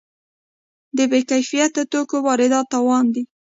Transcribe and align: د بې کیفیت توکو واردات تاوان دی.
د 0.97 0.99
بې 1.11 1.19
کیفیت 1.29 1.73
توکو 1.91 2.17
واردات 2.25 2.65
تاوان 2.73 3.05
دی. 3.13 3.23